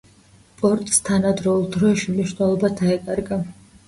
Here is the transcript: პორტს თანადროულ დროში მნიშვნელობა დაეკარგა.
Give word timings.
პორტს 0.59 1.01
თანადროულ 1.09 1.67
დროში 1.75 2.13
მნიშვნელობა 2.13 2.71
დაეკარგა. 2.81 3.39